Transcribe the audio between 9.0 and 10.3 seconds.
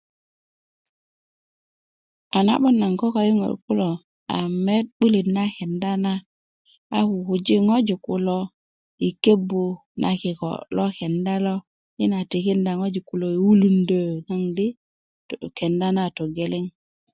i kebu na